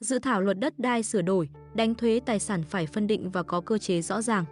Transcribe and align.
Dự 0.00 0.18
thảo 0.18 0.40
luật 0.40 0.58
đất 0.58 0.78
đai 0.78 1.02
sửa 1.02 1.22
đổi, 1.22 1.48
đánh 1.74 1.94
thuế 1.94 2.20
tài 2.26 2.38
sản 2.38 2.62
phải 2.62 2.86
phân 2.86 3.06
định 3.06 3.30
và 3.30 3.42
có 3.42 3.60
cơ 3.60 3.78
chế 3.78 4.02
rõ 4.02 4.22
ràng. 4.22 4.44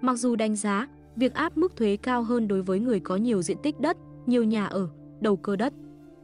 Mặc 0.00 0.14
dù 0.14 0.36
đánh 0.36 0.56
giá, 0.56 0.88
việc 1.16 1.34
áp 1.34 1.56
mức 1.56 1.76
thuế 1.76 1.96
cao 1.96 2.22
hơn 2.22 2.48
đối 2.48 2.62
với 2.62 2.80
người 2.80 3.00
có 3.00 3.16
nhiều 3.16 3.42
diện 3.42 3.56
tích 3.62 3.80
đất, 3.80 3.96
nhiều 4.26 4.44
nhà 4.44 4.66
ở, 4.66 4.88
đầu 5.20 5.36
cơ 5.36 5.56
đất 5.56 5.72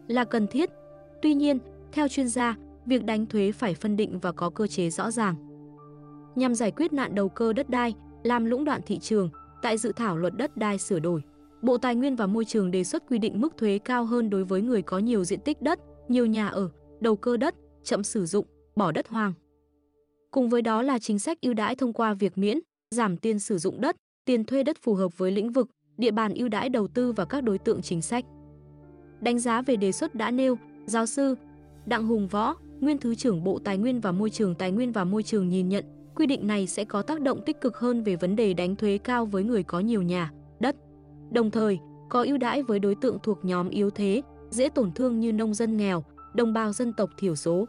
là 0.08 0.24
cần 0.24 0.46
thiết. 0.46 0.70
Tuy 1.22 1.34
nhiên, 1.34 1.58
theo 1.92 2.08
chuyên 2.08 2.28
gia, 2.28 2.56
việc 2.86 3.04
đánh 3.04 3.26
thuế 3.26 3.52
phải 3.52 3.74
phân 3.74 3.96
định 3.96 4.18
và 4.18 4.32
có 4.32 4.50
cơ 4.50 4.66
chế 4.66 4.90
rõ 4.90 5.10
ràng. 5.10 5.34
Nhằm 6.34 6.54
giải 6.54 6.70
quyết 6.70 6.92
nạn 6.92 7.14
đầu 7.14 7.28
cơ 7.28 7.52
đất 7.52 7.70
đai, 7.70 7.94
làm 8.22 8.44
lũng 8.44 8.64
đoạn 8.64 8.80
thị 8.86 8.98
trường, 8.98 9.30
tại 9.62 9.78
dự 9.78 9.92
thảo 9.92 10.16
luật 10.16 10.36
đất 10.36 10.56
đai 10.56 10.78
sửa 10.78 10.98
đổi, 10.98 11.22
Bộ 11.62 11.78
Tài 11.78 11.94
nguyên 11.94 12.16
và 12.16 12.26
Môi 12.26 12.44
trường 12.44 12.70
đề 12.70 12.84
xuất 12.84 13.02
quy 13.08 13.18
định 13.18 13.40
mức 13.40 13.56
thuế 13.56 13.78
cao 13.78 14.04
hơn 14.04 14.30
đối 14.30 14.44
với 14.44 14.62
người 14.62 14.82
có 14.82 14.98
nhiều 14.98 15.24
diện 15.24 15.40
tích 15.40 15.62
đất, 15.62 15.78
nhiều 16.08 16.26
nhà 16.26 16.48
ở, 16.48 16.70
đầu 17.00 17.16
cơ 17.16 17.36
đất, 17.36 17.54
chậm 17.84 18.02
sử 18.02 18.26
dụng, 18.26 18.46
bỏ 18.76 18.92
đất 18.92 19.08
hoang. 19.08 19.32
Cùng 20.30 20.48
với 20.48 20.62
đó 20.62 20.82
là 20.82 20.98
chính 20.98 21.18
sách 21.18 21.40
ưu 21.40 21.54
đãi 21.54 21.76
thông 21.76 21.92
qua 21.92 22.14
việc 22.14 22.38
miễn, 22.38 22.58
giảm 22.90 23.16
tiền 23.16 23.38
sử 23.38 23.58
dụng 23.58 23.80
đất, 23.80 23.96
tiền 24.24 24.44
thuê 24.44 24.62
đất 24.62 24.76
phù 24.82 24.94
hợp 24.94 25.18
với 25.18 25.30
lĩnh 25.30 25.52
vực, 25.52 25.68
địa 25.96 26.10
bàn 26.10 26.34
ưu 26.34 26.48
đãi 26.48 26.68
đầu 26.68 26.88
tư 26.88 27.12
và 27.12 27.24
các 27.24 27.40
đối 27.40 27.58
tượng 27.58 27.82
chính 27.82 28.02
sách. 28.02 28.24
Đánh 29.20 29.38
giá 29.38 29.62
về 29.62 29.76
đề 29.76 29.92
xuất 29.92 30.14
đã 30.14 30.30
nêu, 30.30 30.58
giáo 30.86 31.06
sư 31.06 31.34
Đặng 31.86 32.06
Hùng 32.06 32.28
Võ, 32.28 32.54
nguyên 32.80 32.98
thứ 32.98 33.14
trưởng 33.14 33.44
Bộ 33.44 33.58
Tài 33.64 33.78
nguyên 33.78 34.00
và 34.00 34.12
Môi 34.12 34.30
trường 34.30 34.54
Tài 34.54 34.72
nguyên 34.72 34.92
và 34.92 35.04
Môi 35.04 35.22
trường 35.22 35.48
nhìn 35.48 35.68
nhận, 35.68 35.84
quy 36.14 36.26
định 36.26 36.46
này 36.46 36.66
sẽ 36.66 36.84
có 36.84 37.02
tác 37.02 37.20
động 37.20 37.42
tích 37.46 37.60
cực 37.60 37.76
hơn 37.76 38.02
về 38.02 38.16
vấn 38.16 38.36
đề 38.36 38.54
đánh 38.54 38.76
thuế 38.76 38.98
cao 38.98 39.26
với 39.26 39.42
người 39.42 39.62
có 39.62 39.80
nhiều 39.80 40.02
nhà, 40.02 40.32
đất. 40.60 40.76
Đồng 41.30 41.50
thời, 41.50 41.78
có 42.08 42.22
ưu 42.22 42.38
đãi 42.38 42.62
với 42.62 42.78
đối 42.78 42.94
tượng 42.94 43.18
thuộc 43.22 43.44
nhóm 43.44 43.68
yếu 43.68 43.90
thế, 43.90 44.22
dễ 44.50 44.68
tổn 44.68 44.92
thương 44.92 45.20
như 45.20 45.32
nông 45.32 45.54
dân 45.54 45.76
nghèo, 45.76 46.04
đồng 46.34 46.52
bào 46.52 46.72
dân 46.72 46.92
tộc 46.92 47.10
thiểu 47.18 47.36
số. 47.36 47.66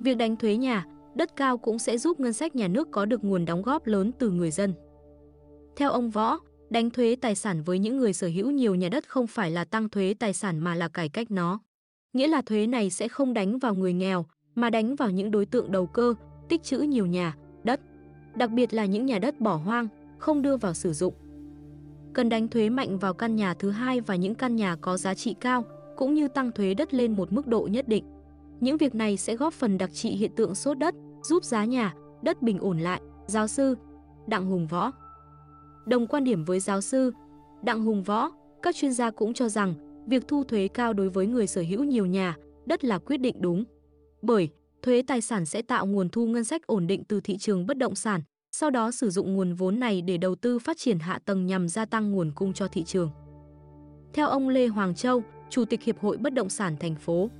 Việc 0.00 0.14
đánh 0.14 0.36
thuế 0.36 0.56
nhà, 0.56 0.86
đất 1.14 1.36
cao 1.36 1.58
cũng 1.58 1.78
sẽ 1.78 1.98
giúp 1.98 2.20
ngân 2.20 2.32
sách 2.32 2.56
nhà 2.56 2.68
nước 2.68 2.88
có 2.90 3.04
được 3.04 3.24
nguồn 3.24 3.44
đóng 3.44 3.62
góp 3.62 3.86
lớn 3.86 4.10
từ 4.18 4.30
người 4.30 4.50
dân. 4.50 4.74
Theo 5.76 5.90
ông 5.90 6.10
Võ, 6.10 6.38
đánh 6.70 6.90
thuế 6.90 7.16
tài 7.20 7.34
sản 7.34 7.62
với 7.62 7.78
những 7.78 7.96
người 7.96 8.12
sở 8.12 8.26
hữu 8.26 8.50
nhiều 8.50 8.74
nhà 8.74 8.88
đất 8.88 9.08
không 9.08 9.26
phải 9.26 9.50
là 9.50 9.64
tăng 9.64 9.88
thuế 9.88 10.14
tài 10.18 10.32
sản 10.32 10.58
mà 10.58 10.74
là 10.74 10.88
cải 10.88 11.08
cách 11.08 11.30
nó. 11.30 11.60
Nghĩa 12.12 12.26
là 12.26 12.42
thuế 12.42 12.66
này 12.66 12.90
sẽ 12.90 13.08
không 13.08 13.34
đánh 13.34 13.58
vào 13.58 13.74
người 13.74 13.92
nghèo, 13.92 14.26
mà 14.54 14.70
đánh 14.70 14.96
vào 14.96 15.10
những 15.10 15.30
đối 15.30 15.46
tượng 15.46 15.72
đầu 15.72 15.86
cơ, 15.86 16.14
tích 16.48 16.62
trữ 16.62 16.78
nhiều 16.78 17.06
nhà, 17.06 17.36
đất. 17.64 17.80
Đặc 18.36 18.50
biệt 18.50 18.74
là 18.74 18.84
những 18.84 19.06
nhà 19.06 19.18
đất 19.18 19.40
bỏ 19.40 19.56
hoang, 19.56 19.88
không 20.18 20.42
đưa 20.42 20.56
vào 20.56 20.74
sử 20.74 20.92
dụng. 20.92 21.14
Cần 22.12 22.28
đánh 22.28 22.48
thuế 22.48 22.68
mạnh 22.68 22.98
vào 22.98 23.14
căn 23.14 23.36
nhà 23.36 23.54
thứ 23.54 23.70
hai 23.70 24.00
và 24.00 24.16
những 24.16 24.34
căn 24.34 24.56
nhà 24.56 24.76
có 24.80 24.96
giá 24.96 25.14
trị 25.14 25.34
cao, 25.40 25.64
cũng 25.96 26.14
như 26.14 26.28
tăng 26.28 26.52
thuế 26.52 26.74
đất 26.74 26.94
lên 26.94 27.12
một 27.12 27.32
mức 27.32 27.46
độ 27.46 27.68
nhất 27.70 27.88
định. 27.88 28.04
Những 28.64 28.76
việc 28.76 28.94
này 28.94 29.16
sẽ 29.16 29.36
góp 29.36 29.52
phần 29.52 29.78
đặc 29.78 29.90
trị 29.92 30.10
hiện 30.10 30.30
tượng 30.36 30.54
sốt 30.54 30.78
đất, 30.78 30.94
giúp 31.22 31.44
giá 31.44 31.64
nhà, 31.64 31.94
đất 32.22 32.42
bình 32.42 32.58
ổn 32.58 32.78
lại. 32.78 33.00
Giáo 33.26 33.46
sư 33.46 33.76
Đặng 34.26 34.46
Hùng 34.46 34.66
Võ 34.66 34.90
Đồng 35.86 36.06
quan 36.06 36.24
điểm 36.24 36.44
với 36.44 36.60
giáo 36.60 36.80
sư 36.80 37.12
Đặng 37.62 37.84
Hùng 37.84 38.02
Võ, 38.02 38.30
các 38.62 38.76
chuyên 38.76 38.92
gia 38.92 39.10
cũng 39.10 39.34
cho 39.34 39.48
rằng 39.48 39.74
việc 40.06 40.28
thu 40.28 40.44
thuế 40.44 40.68
cao 40.68 40.92
đối 40.92 41.08
với 41.08 41.26
người 41.26 41.46
sở 41.46 41.64
hữu 41.68 41.84
nhiều 41.84 42.06
nhà, 42.06 42.36
đất 42.66 42.84
là 42.84 42.98
quyết 42.98 43.16
định 43.16 43.36
đúng. 43.40 43.64
Bởi 44.22 44.48
thuế 44.82 45.02
tài 45.06 45.20
sản 45.20 45.46
sẽ 45.46 45.62
tạo 45.62 45.86
nguồn 45.86 46.08
thu 46.08 46.26
ngân 46.26 46.44
sách 46.44 46.66
ổn 46.66 46.86
định 46.86 47.04
từ 47.04 47.20
thị 47.20 47.38
trường 47.38 47.66
bất 47.66 47.78
động 47.78 47.94
sản, 47.94 48.20
sau 48.52 48.70
đó 48.70 48.90
sử 48.90 49.10
dụng 49.10 49.34
nguồn 49.34 49.54
vốn 49.54 49.80
này 49.80 50.02
để 50.02 50.16
đầu 50.16 50.34
tư 50.34 50.58
phát 50.58 50.76
triển 50.78 50.98
hạ 50.98 51.18
tầng 51.24 51.46
nhằm 51.46 51.68
gia 51.68 51.84
tăng 51.84 52.12
nguồn 52.12 52.32
cung 52.34 52.52
cho 52.52 52.68
thị 52.68 52.84
trường. 52.84 53.10
Theo 54.12 54.28
ông 54.28 54.48
Lê 54.48 54.66
Hoàng 54.66 54.94
Châu, 54.94 55.22
Chủ 55.50 55.64
tịch 55.64 55.82
Hiệp 55.82 55.98
hội 55.98 56.16
Bất 56.16 56.34
động 56.34 56.48
sản 56.48 56.76
thành 56.80 56.94
phố 56.94 57.30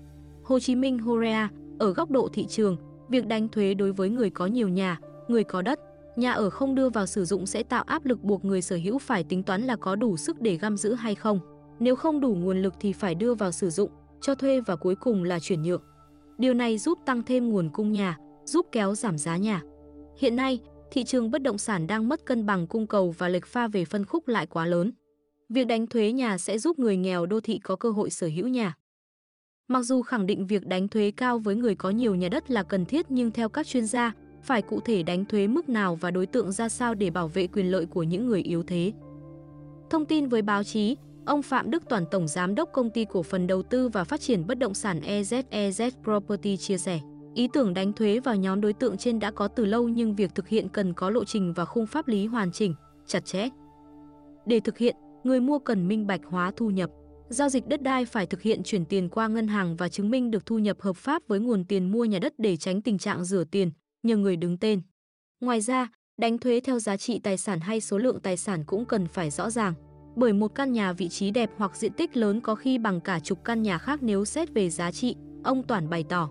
Hồ 0.44 0.58
Chí 0.60 0.74
Minh 0.74 0.98
Horea, 0.98 1.48
ở 1.78 1.92
góc 1.92 2.10
độ 2.10 2.28
thị 2.32 2.46
trường, 2.46 2.76
việc 3.08 3.26
đánh 3.26 3.48
thuế 3.48 3.74
đối 3.74 3.92
với 3.92 4.10
người 4.10 4.30
có 4.30 4.46
nhiều 4.46 4.68
nhà, 4.68 4.98
người 5.28 5.44
có 5.44 5.62
đất, 5.62 5.80
nhà 6.16 6.32
ở 6.32 6.50
không 6.50 6.74
đưa 6.74 6.88
vào 6.88 7.06
sử 7.06 7.24
dụng 7.24 7.46
sẽ 7.46 7.62
tạo 7.62 7.82
áp 7.82 8.06
lực 8.06 8.22
buộc 8.22 8.44
người 8.44 8.62
sở 8.62 8.76
hữu 8.76 8.98
phải 8.98 9.24
tính 9.24 9.42
toán 9.42 9.62
là 9.62 9.76
có 9.76 9.96
đủ 9.96 10.16
sức 10.16 10.40
để 10.40 10.56
găm 10.56 10.76
giữ 10.76 10.94
hay 10.94 11.14
không. 11.14 11.40
Nếu 11.80 11.96
không 11.96 12.20
đủ 12.20 12.34
nguồn 12.34 12.62
lực 12.62 12.74
thì 12.80 12.92
phải 12.92 13.14
đưa 13.14 13.34
vào 13.34 13.52
sử 13.52 13.70
dụng, 13.70 13.90
cho 14.20 14.34
thuê 14.34 14.60
và 14.60 14.76
cuối 14.76 14.94
cùng 14.94 15.24
là 15.24 15.38
chuyển 15.40 15.62
nhượng. 15.62 15.82
Điều 16.38 16.54
này 16.54 16.78
giúp 16.78 16.98
tăng 17.06 17.22
thêm 17.22 17.48
nguồn 17.48 17.68
cung 17.68 17.92
nhà, 17.92 18.18
giúp 18.44 18.66
kéo 18.72 18.94
giảm 18.94 19.18
giá 19.18 19.36
nhà. 19.36 19.62
Hiện 20.18 20.36
nay, 20.36 20.60
thị 20.90 21.04
trường 21.04 21.30
bất 21.30 21.42
động 21.42 21.58
sản 21.58 21.86
đang 21.86 22.08
mất 22.08 22.26
cân 22.26 22.46
bằng 22.46 22.66
cung 22.66 22.86
cầu 22.86 23.14
và 23.18 23.28
lệch 23.28 23.46
pha 23.46 23.68
về 23.68 23.84
phân 23.84 24.04
khúc 24.04 24.28
lại 24.28 24.46
quá 24.46 24.66
lớn. 24.66 24.92
Việc 25.48 25.66
đánh 25.66 25.86
thuế 25.86 26.12
nhà 26.12 26.38
sẽ 26.38 26.58
giúp 26.58 26.78
người 26.78 26.96
nghèo 26.96 27.26
đô 27.26 27.40
thị 27.40 27.58
có 27.58 27.76
cơ 27.76 27.90
hội 27.90 28.10
sở 28.10 28.26
hữu 28.26 28.48
nhà. 28.48 28.74
Mặc 29.68 29.82
dù 29.82 30.02
khẳng 30.02 30.26
định 30.26 30.46
việc 30.46 30.66
đánh 30.66 30.88
thuế 30.88 31.10
cao 31.16 31.38
với 31.38 31.56
người 31.56 31.74
có 31.74 31.90
nhiều 31.90 32.14
nhà 32.14 32.28
đất 32.28 32.50
là 32.50 32.62
cần 32.62 32.84
thiết 32.84 33.06
nhưng 33.08 33.30
theo 33.30 33.48
các 33.48 33.66
chuyên 33.66 33.86
gia, 33.86 34.12
phải 34.42 34.62
cụ 34.62 34.80
thể 34.80 35.02
đánh 35.02 35.24
thuế 35.24 35.46
mức 35.46 35.68
nào 35.68 35.96
và 35.96 36.10
đối 36.10 36.26
tượng 36.26 36.52
ra 36.52 36.68
sao 36.68 36.94
để 36.94 37.10
bảo 37.10 37.28
vệ 37.28 37.46
quyền 37.46 37.70
lợi 37.70 37.86
của 37.86 38.02
những 38.02 38.26
người 38.26 38.42
yếu 38.42 38.62
thế. 38.62 38.92
Thông 39.90 40.04
tin 40.04 40.28
với 40.28 40.42
báo 40.42 40.64
chí, 40.64 40.96
ông 41.26 41.42
Phạm 41.42 41.70
Đức 41.70 41.82
Toàn 41.88 42.04
Tổng 42.10 42.28
Giám 42.28 42.54
đốc 42.54 42.72
Công 42.72 42.90
ty 42.90 43.04
Cổ 43.04 43.22
phần 43.22 43.46
Đầu 43.46 43.62
tư 43.62 43.88
và 43.88 44.04
Phát 44.04 44.20
triển 44.20 44.46
Bất 44.46 44.58
động 44.58 44.74
sản 44.74 45.00
EZEZ 45.00 45.90
Property 46.02 46.56
chia 46.56 46.78
sẻ. 46.78 47.00
Ý 47.34 47.48
tưởng 47.52 47.74
đánh 47.74 47.92
thuế 47.92 48.20
vào 48.20 48.36
nhóm 48.36 48.60
đối 48.60 48.72
tượng 48.72 48.96
trên 48.96 49.18
đã 49.18 49.30
có 49.30 49.48
từ 49.48 49.64
lâu 49.64 49.88
nhưng 49.88 50.14
việc 50.14 50.34
thực 50.34 50.48
hiện 50.48 50.68
cần 50.68 50.92
có 50.92 51.10
lộ 51.10 51.24
trình 51.24 51.52
và 51.52 51.64
khung 51.64 51.86
pháp 51.86 52.08
lý 52.08 52.26
hoàn 52.26 52.52
chỉnh, 52.52 52.74
chặt 53.06 53.24
chẽ. 53.24 53.48
Để 54.46 54.60
thực 54.60 54.78
hiện, 54.78 54.96
người 55.24 55.40
mua 55.40 55.58
cần 55.58 55.88
minh 55.88 56.06
bạch 56.06 56.20
hóa 56.24 56.52
thu 56.56 56.70
nhập. 56.70 56.90
Giao 57.28 57.48
dịch 57.48 57.66
đất 57.66 57.82
đai 57.82 58.04
phải 58.04 58.26
thực 58.26 58.42
hiện 58.42 58.62
chuyển 58.62 58.84
tiền 58.84 59.08
qua 59.08 59.28
ngân 59.28 59.48
hàng 59.48 59.76
và 59.76 59.88
chứng 59.88 60.10
minh 60.10 60.30
được 60.30 60.46
thu 60.46 60.58
nhập 60.58 60.80
hợp 60.80 60.96
pháp 60.96 61.22
với 61.28 61.40
nguồn 61.40 61.64
tiền 61.64 61.92
mua 61.92 62.04
nhà 62.04 62.18
đất 62.18 62.34
để 62.38 62.56
tránh 62.56 62.82
tình 62.82 62.98
trạng 62.98 63.24
rửa 63.24 63.44
tiền, 63.44 63.70
nhờ 64.02 64.16
người 64.16 64.36
đứng 64.36 64.58
tên. 64.58 64.82
Ngoài 65.40 65.60
ra, 65.60 65.88
đánh 66.16 66.38
thuế 66.38 66.60
theo 66.60 66.78
giá 66.78 66.96
trị 66.96 67.18
tài 67.18 67.36
sản 67.36 67.60
hay 67.60 67.80
số 67.80 67.98
lượng 67.98 68.20
tài 68.20 68.36
sản 68.36 68.64
cũng 68.66 68.84
cần 68.84 69.06
phải 69.06 69.30
rõ 69.30 69.50
ràng. 69.50 69.74
Bởi 70.16 70.32
một 70.32 70.54
căn 70.54 70.72
nhà 70.72 70.92
vị 70.92 71.08
trí 71.08 71.30
đẹp 71.30 71.50
hoặc 71.56 71.76
diện 71.76 71.92
tích 71.92 72.16
lớn 72.16 72.40
có 72.40 72.54
khi 72.54 72.78
bằng 72.78 73.00
cả 73.00 73.20
chục 73.20 73.44
căn 73.44 73.62
nhà 73.62 73.78
khác 73.78 74.02
nếu 74.02 74.24
xét 74.24 74.54
về 74.54 74.70
giá 74.70 74.92
trị, 74.92 75.16
ông 75.44 75.62
Toản 75.62 75.90
bày 75.90 76.04
tỏ. 76.08 76.30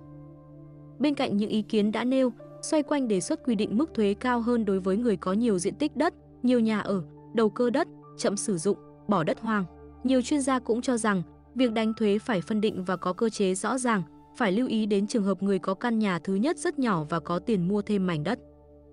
Bên 1.00 1.16
cạnh 1.16 1.38
những 1.38 1.50
ý 1.50 1.62
kiến 1.62 1.92
đã 1.92 2.04
nêu, 2.04 2.34
xoay 2.62 2.84
quanh 2.84 3.08
đề 3.08 3.22
xuất 3.22 3.40
quy 3.46 3.56
định 3.56 3.78
mức 3.78 3.94
thuế 3.94 4.14
cao 4.14 4.42
hơn 4.42 4.66
đối 4.66 4.80
với 4.80 4.98
người 4.98 5.18
có 5.18 5.34
nhiều 5.34 5.60
diện 5.60 5.76
tích 5.76 5.96
đất, 5.96 6.14
nhiều 6.44 6.60
nhà 6.60 6.80
ở, 6.80 7.04
đầu 7.34 7.50
cơ 7.50 7.70
đất, 7.70 7.88
chậm 8.18 8.38
sử 8.38 8.58
dụng, 8.58 8.78
bỏ 9.08 9.24
đất 9.24 9.40
hoang. 9.40 9.66
Nhiều 10.04 10.22
chuyên 10.22 10.42
gia 10.42 10.60
cũng 10.60 10.82
cho 10.82 10.98
rằng, 10.98 11.22
việc 11.56 11.72
đánh 11.72 11.94
thuế 11.94 12.20
phải 12.20 12.42
phân 12.42 12.62
định 12.62 12.84
và 12.84 12.98
có 12.98 13.14
cơ 13.14 13.30
chế 13.30 13.56
rõ 13.56 13.78
ràng, 13.78 14.04
phải 14.38 14.52
lưu 14.52 14.68
ý 14.68 14.86
đến 14.86 15.08
trường 15.08 15.24
hợp 15.24 15.44
người 15.44 15.60
có 15.60 15.74
căn 15.74 16.00
nhà 16.00 16.20
thứ 16.20 16.36
nhất 16.36 16.58
rất 16.58 16.80
nhỏ 16.80 17.04
và 17.10 17.20
có 17.20 17.40
tiền 17.40 17.68
mua 17.68 17.82
thêm 17.82 18.08
mảnh 18.08 18.24
đất. 18.24 18.40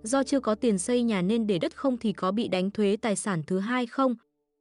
Do 0.03 0.23
chưa 0.23 0.41
có 0.41 0.55
tiền 0.55 0.79
xây 0.79 1.03
nhà 1.03 1.23
nên 1.23 1.47
để 1.47 1.59
đất 1.59 1.77
không 1.77 1.97
thì 1.97 2.13
có 2.13 2.33
bị 2.33 2.49
đánh 2.49 2.71
thuế 2.71 2.97
tài 3.03 3.17
sản 3.17 3.43
thứ 3.47 3.59
hai 3.59 3.87
không? 3.87 4.15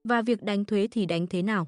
Và 0.03 0.21
việc 0.21 0.43
đánh 0.43 0.65
thuế 0.65 0.87
thì 0.91 1.05
đánh 1.05 1.27
thế 1.27 1.41
nào? 1.41 1.67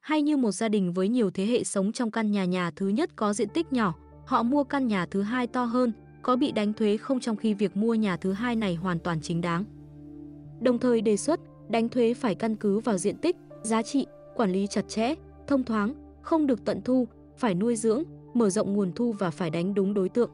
Hay 0.00 0.22
như 0.22 0.36
một 0.36 0.52
gia 0.52 0.68
đình 0.68 0.92
với 0.92 1.08
nhiều 1.08 1.30
thế 1.30 1.46
hệ 1.46 1.64
sống 1.64 1.92
trong 1.92 2.10
căn 2.10 2.30
nhà 2.30 2.44
nhà 2.44 2.70
thứ 2.76 2.88
nhất 2.88 3.10
có 3.16 3.32
diện 3.32 3.48
tích 3.48 3.72
nhỏ, 3.72 3.94
họ 4.26 4.42
mua 4.42 4.64
căn 4.64 4.86
nhà 4.86 5.06
thứ 5.06 5.22
hai 5.22 5.46
to 5.46 5.64
hơn, 5.64 5.92
có 6.22 6.36
bị 6.36 6.52
đánh 6.52 6.72
thuế 6.72 6.96
không 6.96 7.20
trong 7.20 7.36
khi 7.36 7.54
việc 7.54 7.76
mua 7.76 7.94
nhà 7.94 8.16
thứ 8.16 8.32
hai 8.32 8.56
này 8.56 8.74
hoàn 8.74 8.98
toàn 8.98 9.20
chính 9.22 9.40
đáng. 9.40 9.64
Đồng 10.60 10.78
thời 10.78 11.00
đề 11.00 11.16
xuất 11.16 11.40
đánh 11.68 11.88
thuế 11.88 12.14
phải 12.14 12.34
căn 12.34 12.56
cứ 12.56 12.78
vào 12.78 12.98
diện 12.98 13.16
tích, 13.16 13.36
giá 13.62 13.82
trị, 13.82 14.06
quản 14.40 14.52
lý 14.52 14.66
chặt 14.66 14.88
chẽ, 14.88 15.14
thông 15.46 15.64
thoáng, 15.64 15.94
không 16.22 16.46
được 16.46 16.64
tận 16.64 16.80
thu, 16.82 17.08
phải 17.36 17.54
nuôi 17.54 17.76
dưỡng, 17.76 18.02
mở 18.34 18.50
rộng 18.50 18.74
nguồn 18.74 18.92
thu 18.92 19.12
và 19.12 19.30
phải 19.30 19.50
đánh 19.50 19.74
đúng 19.74 19.94
đối 19.94 20.08
tượng. 20.08 20.30